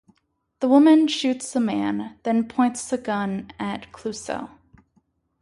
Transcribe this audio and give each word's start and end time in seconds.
The 0.61 0.67
woman 0.67 1.07
shoots 1.07 1.53
the 1.53 1.59
man, 1.59 2.17
then 2.23 2.47
points 2.47 2.89
the 2.89 2.97
gun 2.97 3.51
at 3.59 3.91
Clouseau. 3.91 4.49